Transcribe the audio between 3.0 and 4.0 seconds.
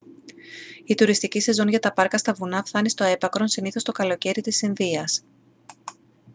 έπακρον συνήθως το